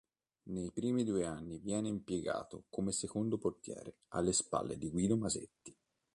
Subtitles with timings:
[0.49, 5.77] Nei primi due anni viene impiegato come secondo portiere, alle spalle di Guido Masetti.